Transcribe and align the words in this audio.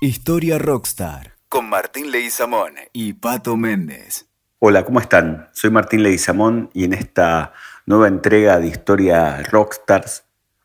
Historia 0.00 0.58
Rockstar 0.58 1.34
con 1.48 1.68
Martín 1.68 2.12
Leguizamón 2.12 2.74
y 2.92 3.14
Pato 3.14 3.56
Méndez. 3.56 4.26
Hola, 4.60 4.84
¿cómo 4.84 5.00
están? 5.00 5.48
Soy 5.52 5.70
Martín 5.70 6.04
Leguizamón 6.04 6.70
y 6.72 6.84
en 6.84 6.92
esta 6.92 7.52
nueva 7.84 8.06
entrega 8.06 8.60
de 8.60 8.68
Historia 8.68 9.42
Rockstars 9.42 10.22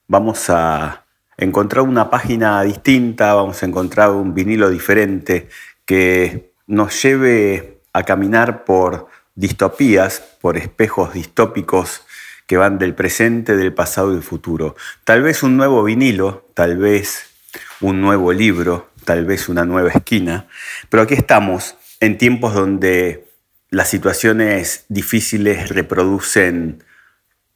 vamos 0.07 0.51
a 0.51 1.05
encontrar 1.35 1.83
una 1.83 2.11
página 2.11 2.61
distinta, 2.61 3.33
vamos 3.33 3.63
a 3.63 3.65
encontrar 3.65 4.11
un 4.11 4.35
vinilo 4.35 4.69
diferente 4.69 5.50
que 5.84 6.54
nos 6.68 7.02
lleve 7.02 7.81
a 7.92 8.04
caminar 8.04 8.65
por 8.65 9.08
distopías, 9.34 10.20
por 10.42 10.58
espejos 10.58 11.12
distópicos 11.12 12.06
que 12.46 12.58
van 12.58 12.78
del 12.78 12.94
presente, 12.94 13.56
del 13.58 13.74
pasado 13.74 14.12
y 14.12 14.13
del 14.13 14.24
futuro. 14.24 14.76
Tal 15.04 15.24
vez 15.24 15.42
un 15.42 15.58
nuevo 15.58 15.84
vinilo, 15.84 16.45
tal 16.54 16.77
vez 16.77 17.34
un 17.81 18.00
nuevo 18.00 18.31
libro, 18.31 18.92
tal 19.04 19.26
vez 19.26 19.49
una 19.49 19.66
nueva 19.66 19.90
esquina, 19.90 20.48
pero 20.90 21.04
aquí 21.04 21.14
estamos 21.14 21.76
en 22.00 22.18
tiempos 22.18 22.54
donde 22.54 23.27
las 23.70 23.90
situaciones 23.90 24.86
difíciles 24.90 25.70
reproducen 25.70 26.84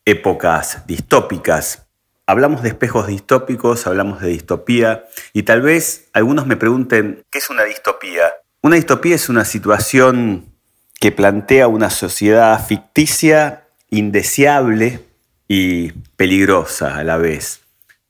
épocas 0.05 0.87
distópicas. 0.87 1.87
Hablamos 2.25 2.63
de 2.63 2.69
espejos 2.69 3.07
distópicos, 3.07 3.87
hablamos 3.87 4.21
de 4.21 4.29
distopía 4.29 5.05
y 5.33 5.43
tal 5.43 5.61
vez 5.61 6.09
algunos 6.13 6.47
me 6.47 6.57
pregunten, 6.57 7.23
¿qué 7.29 7.37
es 7.37 7.49
una 7.49 7.63
distopía? 7.63 8.33
Una 8.61 8.77
distopía 8.77 9.15
es 9.15 9.29
una 9.29 9.45
situación 9.45 10.53
que 10.99 11.11
plantea 11.11 11.67
una 11.67 11.89
sociedad 11.89 12.65
ficticia, 12.65 13.67
indeseable 13.89 15.01
y 15.47 15.91
peligrosa 16.15 16.97
a 16.97 17.03
la 17.03 17.17
vez. 17.17 17.66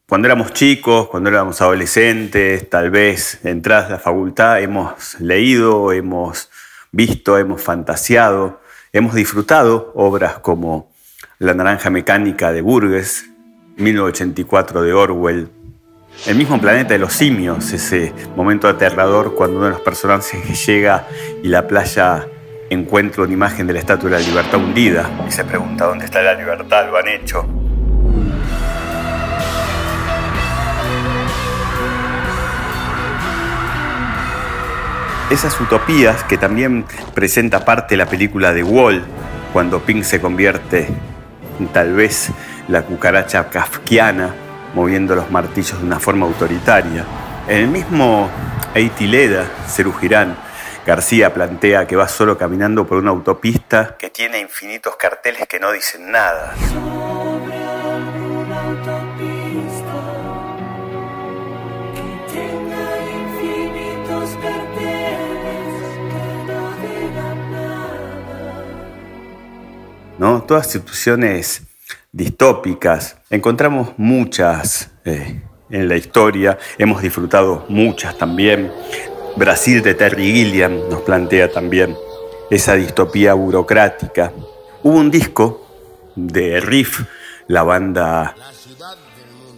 Cuando 0.09 0.29
éramos 0.29 0.53
chicos, 0.53 1.09
cuando 1.09 1.29
éramos 1.29 1.61
adolescentes, 1.61 2.69
tal 2.69 2.91
vez 2.91 3.41
entradas 3.43 3.87
a 3.87 3.89
la 3.89 3.99
facultad, 3.99 4.61
hemos 4.61 5.19
leído, 5.19 5.91
hemos 5.91 6.49
visto, 6.93 7.37
hemos 7.37 7.61
fantaseado, 7.61 8.61
hemos 8.93 9.15
disfrutado 9.15 9.91
obras 9.95 10.39
como 10.39 10.89
La 11.39 11.53
naranja 11.53 11.89
mecánica 11.89 12.53
de 12.53 12.61
Burgess, 12.61 13.25
1984 13.75 14.81
de 14.81 14.93
Orwell, 14.93 15.49
El 16.25 16.35
mismo 16.37 16.61
planeta 16.61 16.93
de 16.93 16.99
los 16.99 17.11
simios, 17.11 17.73
ese 17.73 18.13
momento 18.33 18.69
aterrador 18.69 19.35
cuando 19.35 19.57
uno 19.57 19.65
de 19.65 19.71
los 19.71 19.81
personajes 19.81 20.65
llega 20.65 21.05
y 21.43 21.49
la 21.49 21.67
playa 21.67 22.25
encuentra 22.69 23.23
una 23.23 23.33
imagen 23.33 23.67
de 23.67 23.73
la 23.73 23.79
Estatua 23.79 24.09
de 24.09 24.19
la 24.19 24.25
Libertad 24.25 24.57
hundida. 24.57 25.25
Y 25.27 25.31
se 25.31 25.43
pregunta 25.43 25.85
dónde 25.85 26.05
está 26.05 26.21
la 26.21 26.33
libertad, 26.33 26.87
lo 26.89 26.95
han 26.95 27.09
hecho. 27.09 27.56
Esas 35.29 35.59
utopías 35.59 36.23
que 36.23 36.37
también 36.37 36.85
presenta 37.13 37.65
parte 37.65 37.95
de 37.95 37.97
la 37.97 38.05
película 38.05 38.53
de 38.53 38.63
Wall, 38.63 39.03
cuando 39.51 39.81
Pink 39.81 40.03
se 40.03 40.21
convierte 40.21 40.87
en 41.59 41.67
tal 41.67 41.93
vez 41.93 42.29
la 42.69 42.83
cucaracha 42.83 43.49
kafkiana, 43.49 44.33
moviendo 44.73 45.15
los 45.15 45.29
martillos 45.29 45.79
de 45.79 45.85
una 45.85 45.99
forma 45.99 46.25
autoritaria. 46.25 47.03
En 47.45 47.57
el 47.57 47.67
mismo 47.67 48.29
Eitileda, 48.73 49.47
Girán, 49.99 50.37
García 50.85 51.33
plantea 51.33 51.85
que 51.85 51.97
va 51.97 52.07
solo 52.07 52.37
caminando 52.37 52.87
por 52.87 52.97
una 52.97 53.11
autopista 53.11 53.97
que 53.99 54.09
tiene 54.09 54.39
infinitos 54.39 54.95
carteles 54.95 55.45
que 55.45 55.59
no 55.59 55.73
dicen 55.73 56.09
nada. 56.09 56.53
Todas 70.47 70.67
situaciones 70.67 71.63
distópicas. 72.13 73.17
Encontramos 73.29 73.89
muchas 73.97 74.91
eh, 75.03 75.41
en 75.69 75.89
la 75.89 75.97
historia, 75.97 76.57
hemos 76.77 77.01
disfrutado 77.01 77.65
muchas 77.67 78.17
también. 78.17 78.71
Brasil 79.35 79.81
de 79.81 79.93
Terry 79.93 80.31
Gilliam 80.31 80.87
nos 80.89 81.01
plantea 81.01 81.51
también 81.51 81.97
esa 82.49 82.75
distopía 82.75 83.33
burocrática. 83.33 84.31
Hubo 84.83 84.97
un 84.97 85.11
disco 85.11 85.67
de 86.15 86.61
Riff, 86.61 87.01
la 87.47 87.63
banda 87.63 88.33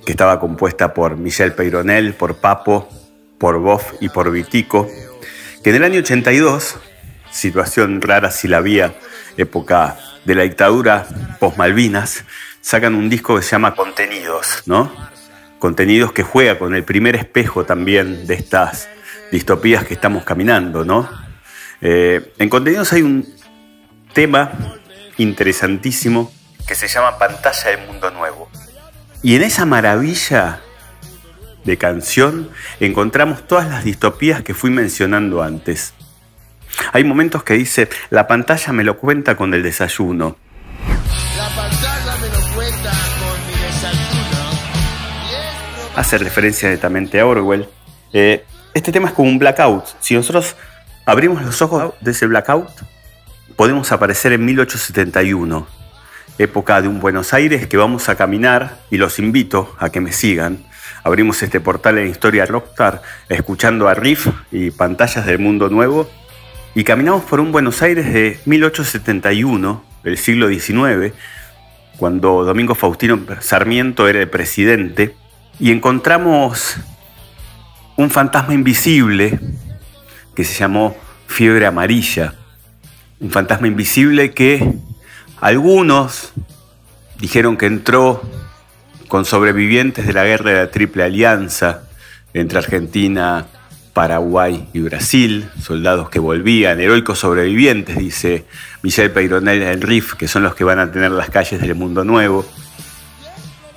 que 0.03 0.11
estaba 0.11 0.39
compuesta 0.39 0.95
por 0.95 1.17
Michel 1.17 1.53
Peyronel, 1.53 2.15
por 2.15 2.37
Papo, 2.37 2.89
por 3.37 3.59
Boff 3.59 3.93
y 4.01 4.09
por 4.09 4.31
Vitico, 4.31 4.87
que 5.63 5.69
en 5.69 5.75
el 5.75 5.83
año 5.83 5.99
82, 5.99 6.77
situación 7.29 8.01
rara 8.01 8.31
si 8.31 8.47
la 8.47 8.57
había, 8.57 8.95
época 9.37 9.99
de 10.25 10.35
la 10.35 10.43
dictadura 10.43 11.07
post-Malvinas, 11.39 12.25
sacan 12.61 12.95
un 12.95 13.09
disco 13.09 13.35
que 13.35 13.41
se 13.41 13.51
llama 13.51 13.75
Contenidos, 13.75 14.63
¿no? 14.65 14.91
Contenidos 15.59 16.11
que 16.11 16.23
juega 16.23 16.57
con 16.57 16.75
el 16.75 16.83
primer 16.83 17.15
espejo 17.15 17.65
también 17.65 18.27
de 18.27 18.33
estas 18.35 18.89
distopías 19.31 19.85
que 19.85 19.93
estamos 19.93 20.23
caminando, 20.23 20.85
¿no? 20.85 21.09
Eh, 21.81 22.33
en 22.37 22.49
Contenidos 22.49 22.91
hay 22.93 23.01
un 23.01 23.27
tema 24.13 24.51
interesantísimo 25.17 26.31
que 26.67 26.75
se 26.75 26.87
llama 26.87 27.17
Pantalla 27.17 27.69
del 27.69 27.87
Mundo 27.87 28.11
Nuevo. 28.11 28.49
Y 29.21 29.35
en 29.35 29.43
esa 29.43 29.65
maravilla 29.65 30.61
de 31.63 31.77
canción 31.77 32.49
encontramos 32.79 33.47
todas 33.47 33.67
las 33.67 33.83
distopías 33.83 34.43
que 34.43 34.53
fui 34.53 34.69
mencionando 34.69 35.41
antes. 35.41 35.93
Hay 36.93 37.03
momentos 37.03 37.43
que 37.43 37.53
dice, 37.53 37.89
la 38.09 38.27
pantalla 38.27 38.73
me 38.73 38.83
lo 38.83 38.97
cuenta 38.97 39.35
con 39.35 39.53
el 39.53 39.63
desayuno. 39.63 40.37
La 41.37 41.49
pantalla 41.49 42.17
me 42.21 42.27
lo 42.27 42.55
cuenta 42.55 42.91
con 43.19 43.47
mi 43.47 43.53
desayuno. 43.61 44.49
Hace 45.95 46.17
referencia 46.17 46.69
netamente 46.69 47.19
a 47.19 47.25
Orwell. 47.25 47.67
Eh, 48.13 48.45
este 48.73 48.91
tema 48.91 49.09
es 49.09 49.13
como 49.13 49.29
un 49.29 49.39
blackout. 49.39 49.85
Si 49.99 50.15
nosotros 50.15 50.55
abrimos 51.05 51.41
los 51.41 51.61
ojos 51.61 51.93
de 52.01 52.11
ese 52.11 52.27
blackout, 52.27 52.69
podemos 53.55 53.91
aparecer 53.91 54.31
en 54.33 54.45
1871, 54.45 55.67
época 56.37 56.81
de 56.81 56.87
un 56.87 56.99
Buenos 56.99 57.33
Aires 57.33 57.67
que 57.67 57.77
vamos 57.77 58.09
a 58.09 58.15
caminar 58.15 58.77
y 58.89 58.97
los 58.97 59.19
invito 59.19 59.75
a 59.79 59.89
que 59.89 60.01
me 60.01 60.11
sigan. 60.11 60.65
Abrimos 61.03 61.41
este 61.43 61.59
portal 61.59 61.97
en 61.97 62.07
Historia 62.07 62.45
Rockstar 62.45 63.01
escuchando 63.27 63.87
a 63.87 63.93
Riff 63.93 64.27
y 64.51 64.71
pantallas 64.71 65.25
del 65.25 65.39
mundo 65.39 65.69
nuevo 65.69 66.09
y 66.75 66.83
caminamos 66.83 67.23
por 67.23 67.39
un 67.39 67.51
Buenos 67.51 67.81
Aires 67.81 68.13
de 68.13 68.39
1871, 68.45 69.83
del 70.03 70.17
siglo 70.17 70.47
XIX, 70.47 71.13
cuando 71.97 72.43
Domingo 72.43 72.75
Faustino 72.75 73.19
Sarmiento 73.41 74.07
era 74.07 74.19
el 74.19 74.29
presidente, 74.29 75.15
y 75.59 75.71
encontramos 75.71 76.77
un 77.97 78.09
fantasma 78.09 78.53
invisible 78.53 79.39
que 80.35 80.45
se 80.45 80.57
llamó 80.57 80.95
fiebre 81.27 81.65
amarilla. 81.65 82.35
Un 83.19 83.29
fantasma 83.29 83.67
invisible 83.67 84.31
que 84.31 84.75
algunos 85.41 86.31
dijeron 87.19 87.57
que 87.57 87.65
entró 87.65 88.21
con 89.09 89.25
sobrevivientes 89.25 90.07
de 90.07 90.13
la 90.13 90.23
guerra 90.23 90.51
de 90.51 90.57
la 90.57 90.71
Triple 90.71 91.03
Alianza 91.03 91.89
entre 92.33 92.59
Argentina, 92.59 93.47
Paraguay 93.93 94.67
y 94.73 94.79
Brasil, 94.81 95.49
soldados 95.61 96.09
que 96.09 96.19
volvían, 96.19 96.79
heroicos 96.79 97.19
sobrevivientes, 97.19 97.97
dice 97.97 98.45
Michel 98.81 99.11
Peyronel 99.11 99.61
en 99.61 99.81
Riff, 99.81 100.13
que 100.13 100.27
son 100.27 100.43
los 100.43 100.55
que 100.55 100.63
van 100.63 100.79
a 100.79 100.91
tener 100.91 101.11
las 101.11 101.29
calles 101.29 101.61
del 101.61 101.75
mundo 101.75 102.03
nuevo. 102.03 102.45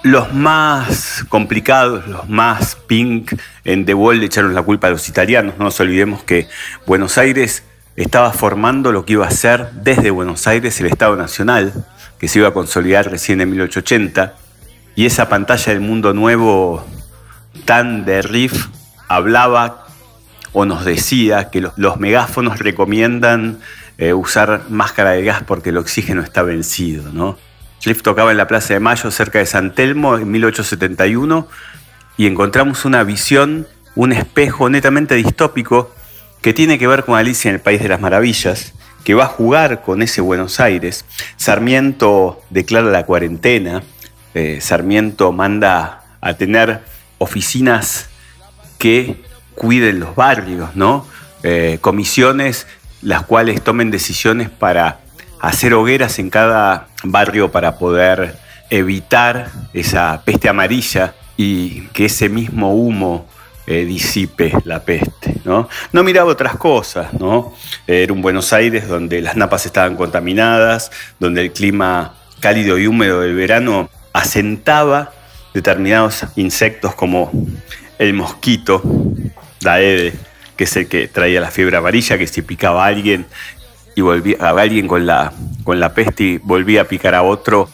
Los 0.02 0.32
más 0.32 1.24
complicados, 1.28 2.08
los 2.08 2.28
más 2.28 2.76
pink, 2.86 3.32
en 3.64 3.84
The 3.84 3.94
Wall 3.94 4.22
echaron 4.22 4.54
la 4.54 4.62
culpa 4.62 4.88
a 4.88 4.90
los 4.90 5.08
italianos. 5.08 5.54
No 5.58 5.64
nos 5.64 5.78
olvidemos 5.80 6.24
que 6.24 6.48
Buenos 6.86 7.18
Aires 7.18 7.62
estaba 7.96 8.32
formando 8.32 8.90
lo 8.90 9.04
que 9.04 9.12
iba 9.14 9.26
a 9.26 9.30
ser 9.30 9.70
desde 9.72 10.10
Buenos 10.10 10.46
Aires 10.46 10.80
el 10.80 10.86
Estado 10.86 11.14
Nacional, 11.16 11.72
que 12.18 12.26
se 12.26 12.40
iba 12.40 12.48
a 12.48 12.52
consolidar 12.52 13.10
recién 13.10 13.40
en 13.40 13.50
1880. 13.50 14.34
Y 14.96 15.06
esa 15.06 15.28
pantalla 15.28 15.72
del 15.72 15.80
mundo 15.80 16.12
nuevo 16.12 16.84
tan 17.64 18.04
de 18.04 18.22
Riff 18.22 18.66
hablaba 19.08 19.81
o 20.52 20.64
nos 20.64 20.84
decía 20.84 21.50
que 21.50 21.60
los, 21.60 21.96
megáfonos 21.98 22.58
recomiendan 22.58 23.58
eh, 23.98 24.12
usar 24.12 24.64
máscara 24.68 25.10
de 25.10 25.24
gas 25.24 25.42
porque 25.46 25.70
el 25.70 25.78
oxígeno 25.78 26.22
está 26.22 26.42
vencido. 26.42 27.12
¿no? 27.12 27.38
Cliff 27.82 28.02
tocaba 28.02 28.30
en 28.30 28.36
la 28.36 28.46
Plaza 28.46 28.74
de 28.74 28.80
Mayo 28.80 29.10
cerca 29.10 29.38
de 29.38 29.46
San 29.46 29.74
Telmo 29.74 30.16
en 30.16 30.30
1871 30.30 31.48
y 32.16 32.26
encontramos 32.26 32.84
una 32.84 33.02
visión, 33.02 33.66
un 33.94 34.12
espejo 34.12 34.68
netamente 34.68 35.14
distópico 35.14 35.92
que 36.42 36.52
tiene 36.52 36.78
que 36.78 36.86
ver 36.86 37.04
con 37.04 37.16
Alicia 37.16 37.48
en 37.48 37.56
el 37.56 37.60
País 37.60 37.82
de 37.82 37.88
las 37.88 38.00
Maravillas, 38.00 38.74
que 39.04 39.14
va 39.14 39.24
a 39.24 39.28
jugar 39.28 39.82
con 39.82 40.02
ese 40.02 40.20
Buenos 40.20 40.60
Aires. 40.60 41.04
Sarmiento 41.36 42.42
declara 42.50 42.90
la 42.90 43.06
cuarentena, 43.06 43.82
eh, 44.34 44.58
Sarmiento 44.60 45.32
manda 45.32 46.02
a 46.20 46.34
tener 46.34 46.82
oficinas 47.18 48.08
que 48.78 49.22
cuiden 49.54 50.00
los 50.00 50.14
barrios, 50.14 50.74
¿no? 50.74 51.06
Eh, 51.42 51.78
comisiones 51.80 52.66
las 53.02 53.24
cuales 53.24 53.62
tomen 53.62 53.90
decisiones 53.90 54.48
para 54.48 55.00
hacer 55.40 55.74
hogueras 55.74 56.18
en 56.18 56.30
cada 56.30 56.86
barrio 57.02 57.50
para 57.50 57.76
poder 57.76 58.36
evitar 58.70 59.50
esa 59.74 60.22
peste 60.24 60.48
amarilla 60.48 61.14
y 61.36 61.82
que 61.88 62.04
ese 62.06 62.28
mismo 62.28 62.74
humo 62.74 63.26
eh, 63.66 63.84
disipe 63.84 64.52
la 64.64 64.84
peste. 64.84 65.36
¿no? 65.44 65.68
no 65.92 66.02
miraba 66.04 66.30
otras 66.30 66.56
cosas, 66.56 67.12
¿no? 67.14 67.54
Era 67.86 68.12
un 68.12 68.22
Buenos 68.22 68.52
Aires 68.52 68.88
donde 68.88 69.20
las 69.20 69.36
napas 69.36 69.66
estaban 69.66 69.96
contaminadas, 69.96 70.90
donde 71.18 71.42
el 71.42 71.52
clima 71.52 72.14
cálido 72.40 72.78
y 72.78 72.86
húmedo 72.86 73.20
del 73.20 73.34
verano 73.34 73.90
asentaba 74.12 75.12
determinados 75.54 76.24
insectos 76.36 76.94
como 76.94 77.30
el 78.02 78.14
mosquito, 78.14 78.82
Daede, 79.60 80.12
que 80.56 80.64
es 80.64 80.76
el 80.76 80.88
que 80.88 81.08
traía 81.08 81.40
la 81.40 81.50
fiebre 81.50 81.76
amarilla, 81.76 82.18
que 82.18 82.26
si 82.26 82.42
picaba 82.42 82.84
a 82.84 82.88
alguien 82.88 83.26
y 83.94 84.00
volvía 84.00 84.36
a 84.40 84.50
alguien 84.50 84.88
con 84.88 85.06
la, 85.06 85.32
con 85.64 85.78
la 85.78 85.94
peste 85.94 86.24
y 86.24 86.38
volvía 86.38 86.82
a 86.82 86.84
picar 86.84 87.14
a 87.14 87.22
otro, 87.22 87.68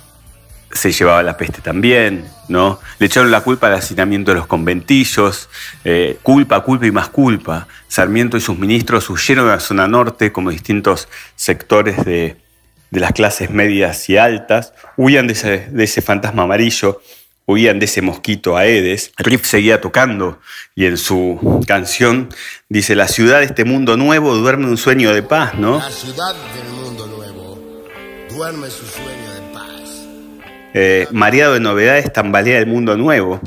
se 0.70 0.92
llevaba 0.92 1.22
la 1.22 1.36
peste 1.36 1.62
también, 1.62 2.26
¿no? 2.48 2.78
Le 2.98 3.06
echaron 3.06 3.30
la 3.30 3.40
culpa 3.40 3.68
al 3.68 3.74
hacinamiento 3.74 4.32
de 4.32 4.38
los 4.38 4.46
conventillos, 4.46 5.48
eh, 5.84 6.18
culpa, 6.22 6.60
culpa 6.60 6.86
y 6.86 6.90
más 6.90 7.08
culpa. 7.08 7.66
Sarmiento 7.88 8.36
y 8.36 8.42
sus 8.42 8.58
ministros 8.58 9.08
huyeron 9.08 9.48
a 9.48 9.52
la 9.52 9.60
zona 9.60 9.88
norte, 9.88 10.30
como 10.30 10.50
distintos 10.50 11.08
sectores 11.36 12.04
de, 12.04 12.36
las 12.90 13.12
clases 13.12 13.50
medias 13.50 14.08
y 14.08 14.18
altas, 14.18 14.74
huían 14.96 15.26
de 15.26 15.32
ese, 15.34 15.68
de 15.70 15.84
ese 15.84 16.02
fantasma 16.02 16.42
amarillo, 16.42 17.00
huían 17.48 17.78
de 17.78 17.86
ese 17.86 18.02
mosquito 18.02 18.56
Aedes. 18.56 19.10
Riff 19.16 19.46
seguía 19.46 19.80
tocando 19.80 20.38
y 20.76 20.84
en 20.84 20.98
su 20.98 21.64
canción 21.66 22.28
dice, 22.68 22.94
la 22.94 23.08
ciudad 23.08 23.38
de 23.38 23.46
este 23.46 23.64
mundo 23.64 23.96
nuevo 23.96 24.36
duerme 24.36 24.66
un 24.66 24.76
sueño 24.76 25.12
de 25.14 25.22
paz, 25.22 25.54
¿no? 25.54 25.78
La 25.78 25.90
ciudad 25.90 26.34
del 26.54 26.68
mundo 26.74 27.06
nuevo 27.06 27.58
duerme 28.30 28.68
su 28.68 28.84
sueño 28.86 29.32
de 29.34 29.54
paz. 29.54 30.06
Eh, 30.74 31.08
mareado 31.10 31.54
de 31.54 31.60
novedades, 31.60 32.12
tambalea 32.12 32.58
el 32.58 32.66
mundo 32.66 32.96
nuevo. 32.98 33.40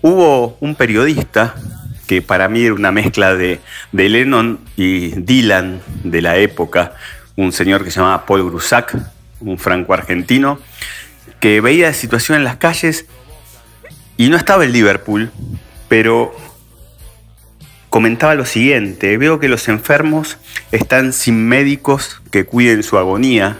Hubo 0.00 0.56
un 0.60 0.74
periodista 0.74 1.54
que 2.06 2.22
para 2.22 2.48
mí 2.48 2.64
era 2.64 2.74
una 2.74 2.92
mezcla 2.92 3.34
de, 3.34 3.60
de 3.92 4.08
Lennon 4.08 4.60
y 4.76 5.10
Dylan 5.20 5.80
de 6.02 6.22
la 6.22 6.36
época, 6.36 6.94
un 7.36 7.52
señor 7.52 7.84
que 7.84 7.90
se 7.90 8.00
llamaba 8.00 8.26
Paul 8.26 8.44
Grusac, 8.44 8.96
un 9.40 9.58
franco-argentino, 9.58 10.58
que 11.40 11.60
veía 11.60 11.88
la 11.88 11.94
situación 11.94 12.38
en 12.38 12.44
las 12.44 12.56
calles 12.56 13.06
y 14.16 14.28
no 14.28 14.36
estaba 14.36 14.64
en 14.64 14.72
Liverpool, 14.72 15.30
pero 15.88 16.34
comentaba 17.90 18.34
lo 18.34 18.46
siguiente, 18.46 19.16
veo 19.18 19.38
que 19.38 19.48
los 19.48 19.68
enfermos 19.68 20.38
están 20.72 21.12
sin 21.12 21.46
médicos 21.48 22.22
que 22.30 22.44
cuiden 22.44 22.82
su 22.82 22.98
agonía, 22.98 23.58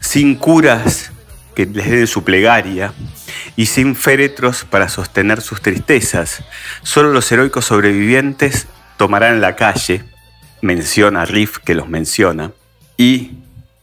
sin 0.00 0.34
curas 0.34 1.12
que 1.54 1.66
les 1.66 1.88
den 1.88 2.06
su 2.06 2.24
plegaria 2.24 2.92
y 3.56 3.66
sin 3.66 3.94
féretros 3.96 4.64
para 4.64 4.88
sostener 4.88 5.40
sus 5.40 5.62
tristezas. 5.62 6.44
Solo 6.82 7.12
los 7.12 7.30
heroicos 7.30 7.66
sobrevivientes 7.66 8.66
tomarán 8.96 9.40
la 9.40 9.56
calle, 9.56 10.04
menciona 10.60 11.24
Riff 11.24 11.58
que 11.58 11.74
los 11.74 11.88
menciona, 11.88 12.52
y 12.96 13.32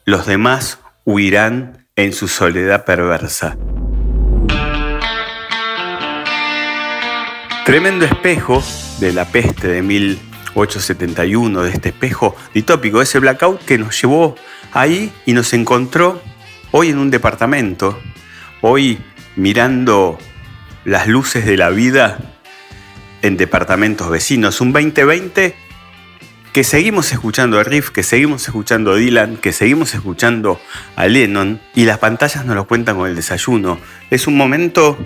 los 0.06 0.26
demás 0.26 0.80
huirán 1.06 1.86
en 1.96 2.14
su 2.14 2.28
soledad 2.28 2.86
perversa. 2.86 3.58
Tremendo 7.66 8.06
espejo 8.06 8.64
de 9.00 9.14
la 9.14 9.26
peste 9.26 9.68
de 9.68 9.82
1871, 9.82 11.62
de 11.62 11.70
este 11.70 11.90
espejo 11.90 12.36
ditópico, 12.54 13.02
ese 13.02 13.20
blackout 13.20 13.64
que 13.64 13.78
nos 13.78 14.02
llevó 14.02 14.36
ahí 14.74 15.12
y 15.26 15.34
nos 15.34 15.54
encontró 15.54 16.22
hoy 16.72 16.90
en 16.90 16.98
un 16.98 17.12
departamento, 17.12 18.00
hoy 18.62 19.00
mirando 19.36 20.18
las 20.86 21.08
luces 21.08 21.46
de 21.46 21.58
la 21.58 21.70
vida 21.70 22.18
en 23.22 23.38
departamentos 23.38 24.10
vecinos. 24.10 24.60
Un 24.62 24.74
2020 24.74 25.56
que 26.54 26.64
seguimos 26.64 27.12
escuchando 27.12 27.60
a 27.60 27.64
Riff, 27.64 27.90
que 27.90 28.04
seguimos 28.04 28.46
escuchando 28.46 28.92
a 28.92 28.96
Dylan, 28.96 29.38
que 29.38 29.54
seguimos 29.54 29.94
escuchando 29.94 30.60
a 30.96 31.08
Lennon 31.08 31.62
y 31.74 31.86
las 31.86 32.00
pantallas 32.00 32.46
nos 32.46 32.56
lo 32.56 32.68
cuentan 32.68 32.98
con 32.98 33.08
el 33.08 33.16
desayuno. 33.16 33.80
Es 34.10 34.28
un 34.28 34.36
momento 34.36 34.98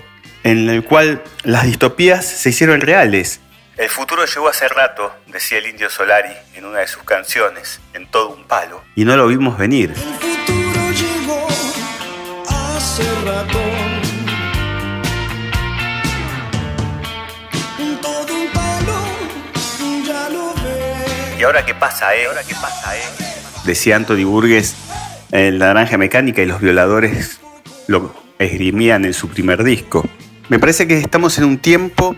en 0.42 0.68
el 0.68 0.84
cual 0.84 1.22
las 1.44 1.64
distopías 1.64 2.26
se 2.26 2.50
hicieron 2.50 2.80
reales. 2.80 3.40
El 3.76 3.90
futuro 3.90 4.24
llegó 4.24 4.48
hace 4.48 4.68
rato, 4.68 5.14
decía 5.26 5.58
el 5.58 5.66
indio 5.66 5.90
Solari 5.90 6.32
en 6.54 6.64
una 6.64 6.78
de 6.78 6.88
sus 6.88 7.02
canciones, 7.04 7.80
en 7.92 8.06
todo 8.06 8.30
un 8.30 8.44
palo, 8.44 8.82
y 8.94 9.04
no 9.04 9.16
lo 9.16 9.26
vimos 9.26 9.58
venir. 9.58 9.92
Ahora 21.46 21.64
qué 21.64 21.74
pasa, 21.74 22.14
eh? 22.14 22.26
¿Ahora 22.26 22.42
qué 22.42 22.54
pasa, 22.54 22.96
eh? 22.96 23.00
Decía 23.64 23.96
Anthony 23.96 24.24
Burgess 24.24 24.74
en 25.30 25.58
La 25.58 25.66
Naranja 25.66 25.96
Mecánica 25.96 26.42
y 26.42 26.46
los 26.46 26.60
violadores 26.60 27.40
lo 27.86 28.14
esgrimían 28.38 29.04
en 29.04 29.14
su 29.14 29.28
primer 29.28 29.62
disco. 29.64 30.04
Me 30.48 30.58
parece 30.58 30.86
que 30.86 30.98
estamos 30.98 31.38
en 31.38 31.44
un 31.44 31.58
tiempo 31.58 32.14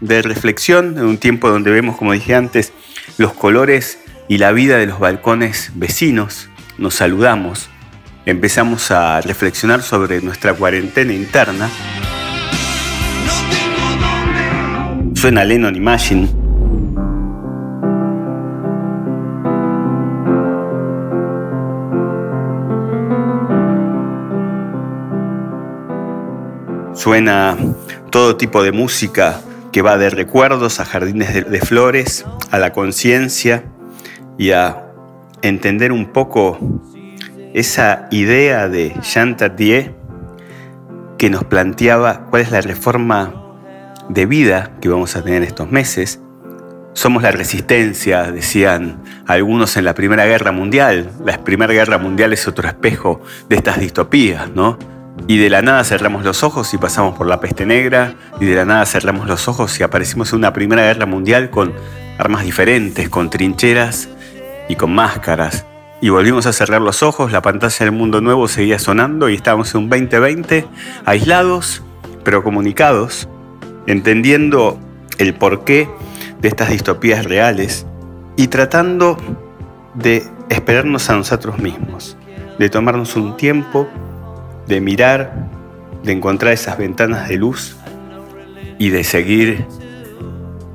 de 0.00 0.22
reflexión, 0.22 0.98
en 0.98 1.04
un 1.04 1.18
tiempo 1.18 1.48
donde 1.48 1.70
vemos, 1.70 1.96
como 1.96 2.12
dije 2.12 2.34
antes, 2.34 2.72
los 3.18 3.32
colores 3.34 3.98
y 4.28 4.38
la 4.38 4.52
vida 4.52 4.78
de 4.78 4.86
los 4.86 4.98
balcones 4.98 5.72
vecinos. 5.74 6.48
Nos 6.78 6.94
saludamos, 6.94 7.68
empezamos 8.24 8.90
a 8.90 9.20
reflexionar 9.20 9.82
sobre 9.82 10.22
nuestra 10.22 10.54
cuarentena 10.54 11.12
interna. 11.12 11.68
Suena 15.14 15.44
Lennon 15.44 15.76
Imagine. 15.76 16.39
Suena 27.00 27.56
todo 28.10 28.36
tipo 28.36 28.62
de 28.62 28.72
música 28.72 29.40
que 29.72 29.80
va 29.80 29.96
de 29.96 30.10
recuerdos 30.10 30.80
a 30.80 30.84
jardines 30.84 31.32
de, 31.32 31.60
flores, 31.60 32.26
a 32.50 32.58
la 32.58 32.74
conciencia 32.74 33.64
y 34.36 34.50
a 34.50 34.84
entender 35.40 35.92
un 35.92 36.12
poco 36.12 36.58
esa 37.54 38.06
idea 38.10 38.68
de 38.68 38.94
Jean 39.00 39.38
Tardieu 39.38 39.94
que 41.16 41.30
nos 41.30 41.42
planteaba 41.44 42.26
cuál 42.26 42.42
es 42.42 42.50
la 42.50 42.60
reforma 42.60 43.32
de 44.10 44.26
vida 44.26 44.72
que 44.82 44.90
vamos 44.90 45.16
a 45.16 45.24
tener 45.24 45.42
estos 45.42 45.70
meses. 45.70 46.20
Somos 46.92 47.22
la 47.22 47.30
resistencia, 47.30 48.30
decían 48.30 49.02
algunos 49.26 49.78
en 49.78 49.86
la 49.86 49.94
Primera 49.94 50.26
Guerra 50.26 50.52
Mundial. 50.52 51.10
La 51.24 51.42
Primera 51.42 51.72
Guerra 51.72 51.96
Mundial 51.96 52.34
es 52.34 52.46
otro 52.46 52.68
espejo 52.68 53.22
de 53.48 53.56
estas 53.56 53.80
distopías, 53.80 54.50
¿no? 54.50 54.99
Y 55.28 55.38
de 55.38 55.50
la 55.50 55.62
nada 55.62 55.84
cerramos 55.84 56.24
los 56.24 56.42
ojos 56.42 56.72
y 56.74 56.78
pasamos 56.78 57.16
por 57.16 57.26
la 57.26 57.40
peste 57.40 57.66
negra, 57.66 58.14
y 58.40 58.46
de 58.46 58.54
la 58.54 58.64
nada 58.64 58.86
cerramos 58.86 59.28
los 59.28 59.48
ojos 59.48 59.78
y 59.78 59.82
aparecimos 59.82 60.32
en 60.32 60.40
una 60.40 60.52
primera 60.52 60.82
guerra 60.82 61.06
mundial 61.06 61.50
con 61.50 61.72
armas 62.18 62.44
diferentes, 62.44 63.08
con 63.08 63.30
trincheras 63.30 64.08
y 64.68 64.76
con 64.76 64.94
máscaras. 64.94 65.66
Y 66.00 66.08
volvimos 66.08 66.46
a 66.46 66.52
cerrar 66.52 66.80
los 66.80 67.02
ojos, 67.02 67.30
la 67.30 67.42
pantalla 67.42 67.84
del 67.84 67.92
mundo 67.92 68.20
nuevo 68.20 68.48
seguía 68.48 68.78
sonando 68.78 69.28
y 69.28 69.34
estábamos 69.34 69.74
en 69.74 69.82
un 69.82 69.90
2020 69.90 70.66
aislados, 71.04 71.82
pero 72.24 72.42
comunicados, 72.42 73.28
entendiendo 73.86 74.78
el 75.18 75.34
porqué 75.34 75.88
de 76.40 76.48
estas 76.48 76.70
distopías 76.70 77.24
reales 77.24 77.86
y 78.36 78.48
tratando 78.48 79.18
de 79.94 80.24
esperarnos 80.48 81.10
a 81.10 81.16
nosotros 81.16 81.58
mismos, 81.58 82.16
de 82.58 82.70
tomarnos 82.70 83.16
un 83.16 83.36
tiempo 83.36 83.88
de 84.70 84.80
mirar, 84.80 85.50
de 86.02 86.12
encontrar 86.12 86.54
esas 86.54 86.78
ventanas 86.78 87.28
de 87.28 87.36
luz 87.36 87.76
y 88.78 88.88
de 88.88 89.04
seguir 89.04 89.66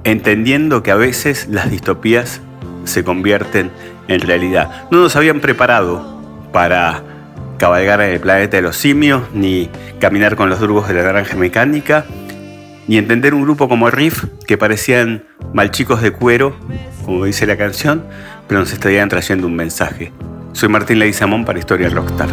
entendiendo 0.04 0.84
que 0.84 0.92
a 0.92 0.96
veces 0.96 1.48
las 1.50 1.72
distopías 1.72 2.42
se 2.84 3.04
convierten 3.04 3.72
en 4.08 4.22
realidad. 4.22 4.88
No 4.92 5.00
nos 5.00 5.16
habían 5.16 5.40
preparado 5.40 6.22
para 6.52 7.02
cabalgar 7.58 8.02
en 8.02 8.12
el 8.12 8.20
planeta 8.20 8.58
de 8.58 8.62
los 8.62 8.78
simios, 8.78 9.24
ni 9.34 9.70
caminar 10.00 10.36
con 10.36 10.50
los 10.50 10.60
drugos 10.60 10.88
de 10.88 10.94
la 10.94 11.04
naranja 11.04 11.36
mecánica, 11.38 12.06
ni 12.88 12.98
entender 12.98 13.34
un 13.34 13.42
grupo 13.42 13.68
como 13.68 13.90
Riff, 13.90 14.26
que 14.46 14.58
parecían 14.58 15.24
malchicos 15.54 16.02
de 16.02 16.12
cuero, 16.12 16.56
como 17.06 17.26
dice 17.26 17.48
la 17.48 17.58
canción, 17.58 18.04
pero 18.48 18.60
nos 18.60 18.72
estarían 18.74 19.10
trayendo 19.10 19.48
un 19.48 19.56
mensaje. 19.56 20.12
Soy 20.52 20.70
Martín 20.70 21.00
Leguizamón 21.00 21.46
para 21.46 21.58
Historia 21.58 21.90
Rockstar. 21.90 22.30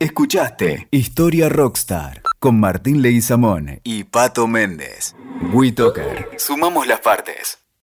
Escuchaste 0.00 0.88
Historia 0.90 1.48
Rockstar 1.48 2.22
con 2.40 2.58
Martín 2.58 3.00
Leguizamón 3.00 3.80
y 3.84 4.02
Pato 4.04 4.48
Méndez. 4.48 5.14
WeToker. 5.52 6.30
Sumamos 6.36 6.88
las 6.88 7.00
partes. 7.00 7.63